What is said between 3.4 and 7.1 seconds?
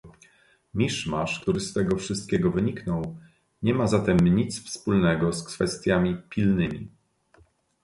nie ma zatem nic wspólnego z kwestiami pilnymi